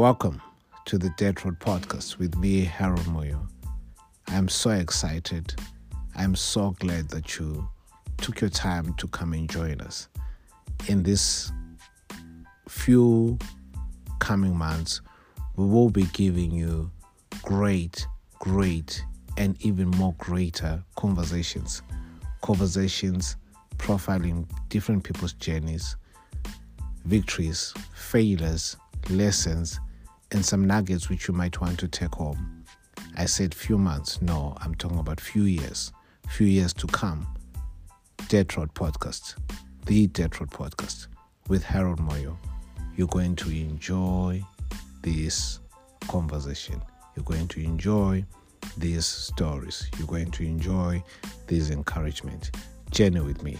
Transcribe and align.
Welcome 0.00 0.40
to 0.86 0.96
the 0.96 1.10
Dirt 1.18 1.44
Road 1.44 1.60
Podcast 1.60 2.16
with 2.16 2.34
me, 2.38 2.64
Harold 2.64 3.00
Moyo. 3.00 3.46
I'm 4.28 4.48
so 4.48 4.70
excited. 4.70 5.54
I'm 6.16 6.34
so 6.34 6.70
glad 6.78 7.10
that 7.10 7.38
you 7.38 7.68
took 8.16 8.40
your 8.40 8.48
time 8.48 8.94
to 8.94 9.06
come 9.08 9.34
and 9.34 9.46
join 9.46 9.82
us. 9.82 10.08
In 10.88 11.02
this 11.02 11.52
few 12.66 13.38
coming 14.20 14.56
months, 14.56 15.02
we 15.56 15.66
will 15.66 15.90
be 15.90 16.04
giving 16.14 16.50
you 16.50 16.90
great, 17.42 18.06
great, 18.38 19.04
and 19.36 19.54
even 19.60 19.90
more 19.90 20.14
greater 20.16 20.82
conversations. 20.96 21.82
Conversations 22.40 23.36
profiling 23.76 24.48
different 24.70 25.04
people's 25.04 25.34
journeys, 25.34 25.94
victories, 27.04 27.74
failures, 27.92 28.78
lessons, 29.10 29.78
and 30.32 30.44
some 30.44 30.66
nuggets 30.66 31.08
which 31.08 31.28
you 31.28 31.34
might 31.34 31.60
want 31.60 31.78
to 31.80 31.88
take 31.88 32.14
home. 32.14 32.64
I 33.16 33.24
said 33.26 33.54
few 33.54 33.78
months. 33.78 34.22
No, 34.22 34.56
I'm 34.60 34.74
talking 34.74 34.98
about 34.98 35.20
few 35.20 35.42
years. 35.44 35.92
Few 36.28 36.46
years 36.46 36.72
to 36.74 36.86
come. 36.86 37.26
Dirt 38.28 38.56
Road 38.56 38.72
Podcast. 38.74 39.34
The 39.86 40.06
Dirt 40.08 40.40
Road 40.40 40.50
Podcast 40.50 41.08
with 41.48 41.64
Harold 41.64 41.98
Moyo. 41.98 42.36
You're 42.96 43.08
going 43.08 43.34
to 43.36 43.50
enjoy 43.50 44.42
this 45.02 45.60
conversation. 46.08 46.80
You're 47.16 47.24
going 47.24 47.48
to 47.48 47.60
enjoy 47.60 48.24
these 48.76 49.06
stories. 49.06 49.88
You're 49.98 50.06
going 50.06 50.30
to 50.32 50.44
enjoy 50.44 51.02
this 51.46 51.70
encouragement. 51.70 52.50
Journey 52.90 53.20
with 53.20 53.42
me. 53.42 53.58